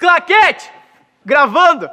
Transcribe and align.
Claquete! 0.00 0.70
Gravando! 1.26 1.90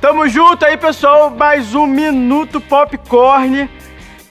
Tamo 0.00 0.28
junto 0.28 0.64
aí, 0.64 0.76
pessoal. 0.76 1.30
Mais 1.30 1.74
um 1.74 1.84
Minuto 1.84 2.60
Popcorn. 2.60 3.68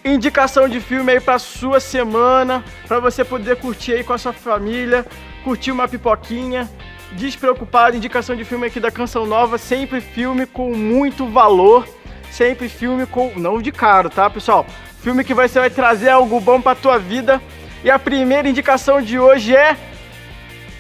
Indicação 0.05 0.70
de 0.70 0.79
filme 0.79 1.12
aí 1.12 1.20
pra 1.20 1.38
sua 1.38 1.81
semana. 1.81 2.63
Pra 2.88 3.01
você 3.01 3.25
poder 3.25 3.57
curtir 3.57 3.91
aí 3.91 4.05
com 4.05 4.14
a 4.14 4.18
sua 4.18 4.32
família. 4.32 5.05
Curtir 5.44 5.74
uma 5.74 5.86
pipoquinha. 5.86 6.70
Despreocupado. 7.12 7.98
Indicação 7.98 8.38
de 8.38 8.46
filme 8.46 8.68
aqui 8.68 8.80
da 8.80 8.89
Canção 8.89 9.26
Nova. 9.26 9.58
Sempre 9.58 10.00
filme 10.00 10.46
com 10.46 10.74
muito 10.74 11.28
valor. 11.28 11.86
Sempre 12.32 12.70
filme 12.70 13.05
com. 13.05 13.34
Não 13.36 13.62
de 13.62 13.74
caro, 13.74 14.10
tá, 14.10 14.30
pessoal? 14.30 14.66
Filme 15.02 15.26
que 15.26 15.34
você 15.34 15.60
vai 15.60 15.70
trazer 15.70 16.10
algo 16.10 16.39
bom 16.39 16.62
pra 16.62 16.74
tua 16.74 16.98
vida. 16.98 17.42
E 17.88 17.89
a 17.89 17.97
primeira 17.97 18.49
indicação 18.49 19.01
de 19.01 19.17
hoje 19.17 19.55
é. 19.55 19.77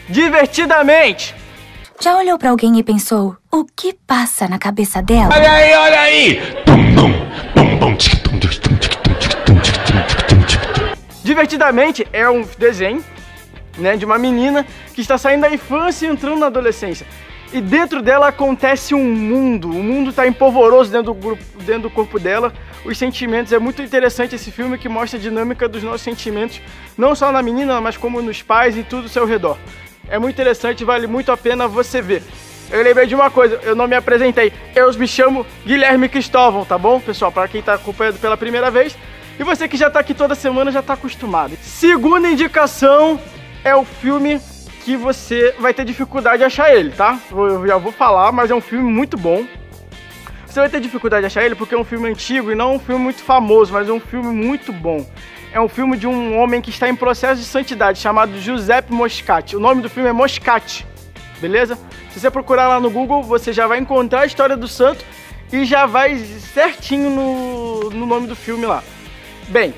Divertidamente! 0.09 1.33
Já 2.01 2.17
olhou 2.17 2.37
pra 2.37 2.49
alguém 2.49 2.77
e 2.77 2.83
pensou, 2.83 3.37
o 3.49 3.63
que 3.63 3.93
passa 4.05 4.45
na 4.45 4.59
cabeça 4.59 5.01
dela? 5.01 5.33
Olha 5.33 5.49
aí, 5.49 5.73
olha 5.73 5.99
aí! 6.01 6.41
Divertidamente 11.23 12.05
é 12.11 12.29
um 12.29 12.45
desenho, 12.57 13.01
né, 13.77 13.95
de 13.95 14.03
uma 14.03 14.17
menina 14.17 14.67
que 14.93 14.99
está 14.99 15.17
saindo 15.17 15.43
da 15.43 15.49
infância 15.49 16.05
e 16.05 16.09
entrando 16.09 16.39
na 16.39 16.47
adolescência. 16.47 17.07
E 17.53 17.61
dentro 17.61 18.01
dela 18.01 18.27
acontece 18.27 18.93
um 18.93 19.03
mundo, 19.03 19.69
o 19.69 19.83
mundo 19.83 20.09
está 20.09 20.27
empolvoroso 20.27 20.91
dentro 20.91 21.13
do, 21.13 21.13
grupo, 21.13 21.43
dentro 21.63 21.83
do 21.83 21.89
corpo 21.89 22.19
dela, 22.19 22.53
os 22.83 22.97
sentimentos. 22.97 23.53
É 23.53 23.59
muito 23.59 23.81
interessante 23.81 24.35
esse 24.35 24.51
filme 24.51 24.77
que 24.77 24.89
mostra 24.89 25.17
a 25.17 25.21
dinâmica 25.21 25.67
dos 25.67 25.81
nossos 25.81 26.01
sentimentos, 26.01 26.61
não 26.97 27.15
só 27.15 27.31
na 27.31 27.41
menina, 27.41 27.79
mas 27.79 27.95
como 27.95 28.21
nos 28.21 28.41
pais 28.41 28.77
e 28.77 28.83
tudo 28.83 29.03
ao 29.03 29.09
seu 29.09 29.25
redor. 29.25 29.57
É 30.09 30.19
muito 30.19 30.35
interessante, 30.35 30.83
vale 30.83 31.07
muito 31.07 31.31
a 31.31 31.37
pena 31.37 31.67
você 31.67 32.01
ver. 32.01 32.21
Eu 32.69 32.83
lembrei 32.83 33.07
de 33.07 33.15
uma 33.15 33.29
coisa, 33.29 33.59
eu 33.63 33.75
não 33.75 33.87
me 33.87 33.95
apresentei. 33.95 34.51
Eu 34.75 34.93
me 34.93 35.07
chamo 35.07 35.45
Guilherme 35.65 36.09
Cristóvão, 36.09 36.65
tá 36.65 36.77
bom, 36.77 36.99
pessoal? 36.99 37.31
Para 37.31 37.47
quem 37.47 37.61
tá 37.61 37.75
acompanhando 37.75 38.19
pela 38.19 38.35
primeira 38.35 38.69
vez. 38.69 38.97
E 39.39 39.43
você 39.43 39.67
que 39.69 39.77
já 39.77 39.89
tá 39.89 39.99
aqui 39.99 40.13
toda 40.13 40.35
semana 40.35 40.69
já 40.69 40.81
tá 40.81 40.93
acostumado. 40.93 41.55
Segunda 41.61 42.29
indicação 42.29 43.19
é 43.63 43.73
o 43.73 43.85
filme 43.85 44.41
que 44.87 44.95
você 44.95 45.53
vai 45.59 45.73
ter 45.73 45.83
dificuldade 45.83 46.37
de 46.37 46.45
achar 46.45 46.73
ele, 46.73 46.91
tá? 46.91 47.19
Eu 47.29 47.67
já 47.67 47.75
vou 47.75 47.91
falar, 47.91 48.31
mas 48.31 48.49
é 48.49 48.55
um 48.55 48.61
filme 48.61 48.89
muito 48.89 49.17
bom. 49.17 49.45
Você 50.45 50.61
vai 50.61 50.69
ter 50.69 50.79
dificuldade 50.79 51.23
de 51.23 51.27
achar 51.27 51.43
ele 51.43 51.55
porque 51.55 51.75
é 51.75 51.77
um 51.77 51.83
filme 51.83 52.07
antigo 52.07 52.53
e 52.53 52.55
não 52.55 52.75
um 52.75 52.79
filme 52.79 53.03
muito 53.03 53.21
famoso, 53.21 53.73
mas 53.73 53.89
é 53.89 53.91
um 53.91 53.99
filme 53.99 54.33
muito 54.33 54.71
bom 54.71 55.05
é 55.51 55.61
um 55.61 55.67
filme 55.67 55.97
de 55.97 56.05
um 56.05 56.37
homem 56.37 56.61
que 56.61 56.69
está 56.69 56.87
em 56.87 56.95
processo 56.95 57.41
de 57.41 57.47
santidade, 57.47 57.99
chamado 57.99 58.37
Giuseppe 58.39 58.93
Moscati. 58.93 59.55
O 59.55 59.59
nome 59.59 59.81
do 59.81 59.89
filme 59.89 60.07
é 60.07 60.13
Moscati, 60.13 60.85
beleza? 61.39 61.77
Se 62.11 62.19
você 62.19 62.29
procurar 62.29 62.67
lá 62.67 62.79
no 62.79 62.91
Google, 62.91 63.23
você 63.23 63.51
já 63.51 63.65
vai 63.65 63.79
encontrar 63.79 64.21
a 64.21 64.25
história 64.25 64.55
do 64.55 64.67
santo 64.67 65.03
e 65.51 65.65
já 65.65 65.85
vai 65.85 66.17
certinho 66.17 67.09
no, 67.09 67.89
no 67.89 68.05
nome 68.05 68.27
do 68.27 68.35
filme 68.35 68.65
lá. 68.65 68.83
Bem, 69.47 69.73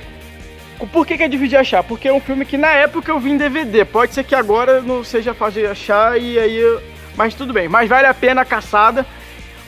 por 0.88 1.06
que, 1.06 1.18
que 1.18 1.24
é 1.24 1.28
difícil 1.28 1.50
de 1.50 1.58
achar? 1.58 1.84
Porque 1.84 2.08
é 2.08 2.14
um 2.14 2.22
filme 2.22 2.46
que 2.46 2.58
na 2.58 2.72
época 2.72 3.12
eu 3.12 3.20
vi 3.20 3.32
em 3.32 3.38
DVD. 3.38 3.86
Pode 3.86 4.14
ser 4.14 4.24
que 4.24 4.36
agora 4.36 4.82
não 4.82 5.04
seja 5.04 5.34
fácil 5.34 5.62
de 5.62 5.68
achar 5.68 6.20
e 6.20 6.40
aí. 6.40 6.80
Mas 7.16 7.34
tudo 7.34 7.52
bem. 7.52 7.68
Mas 7.68 7.90
vale 7.90 8.08
a 8.08 8.14
pena 8.14 8.42
a 8.42 8.46
caçada. 8.46 9.06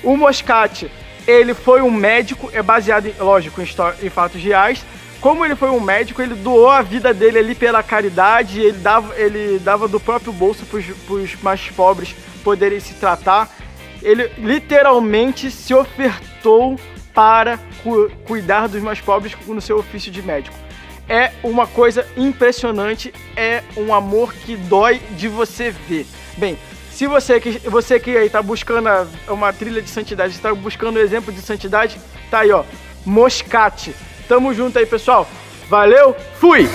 O 0.04 0.16
Moscati, 0.16 0.90
ele 1.28 1.54
foi 1.54 1.82
um 1.82 1.92
médico, 1.92 2.50
é 2.54 2.64
baseado, 2.64 3.14
lógico, 3.20 3.62
em, 3.62 3.68
em 4.04 4.10
fatos 4.10 4.42
reais 4.42 4.84
como 5.22 5.46
ele 5.46 5.56
foi 5.56 5.70
um 5.70 5.80
médico, 5.80 6.20
ele 6.20 6.34
doou 6.34 6.68
a 6.68 6.82
vida 6.82 7.14
dele 7.14 7.38
ali 7.38 7.54
pela 7.54 7.84
caridade, 7.84 8.60
ele 8.60 8.80
dava, 8.80 9.16
ele 9.16 9.60
dava 9.60 9.88
do 9.88 10.00
próprio 10.00 10.34
bolso 10.34 10.66
para 10.66 10.80
os 11.14 11.36
mais 11.44 11.70
pobres 11.70 12.16
poderem 12.44 12.80
se 12.80 12.96
tratar. 12.96 13.48
Ele 14.02 14.32
literalmente 14.40 15.52
se 15.52 15.76
ofertou 15.76 16.76
para 17.14 17.60
cu 17.84 18.10
cuidar 18.26 18.68
dos 18.68 18.82
mais 18.82 19.00
pobres 19.00 19.38
no 19.46 19.62
seu 19.62 19.78
ofício 19.78 20.12
de 20.12 20.24
médico. 20.24 20.58
É 21.10 21.32
uma 21.44 21.68
coisa 21.68 22.06
impressionante, 22.16 23.14
é 23.36 23.64
um 23.76 23.94
amor 23.94 24.34
que 24.34 24.56
dói 24.56 25.02
de 25.12 25.28
você 25.28 25.72
ver. 25.72 26.06
Bem, 26.38 26.58
se 26.92 27.08
você 27.08 27.40
que 27.40 27.52
você 27.70 28.00
que 28.00 28.16
aí 28.16 28.28
está 28.28 28.42
buscando 28.42 28.88
uma 29.28 29.52
trilha 29.52 29.82
de 29.82 29.90
santidade, 29.90 30.34
está 30.34 30.54
buscando 30.54 30.98
um 30.98 31.02
exemplo 31.02 31.34
de 31.34 31.42
santidade, 31.42 32.00
tá 32.30 32.40
aí 32.40 32.52
ó, 32.52 32.64
Moscate 33.06 33.94
Tamo 34.32 34.54
junto 34.54 34.80
aí, 34.80 34.86
pessoal. 34.86 35.28
Valeu, 35.68 36.16
fui! 36.40 36.66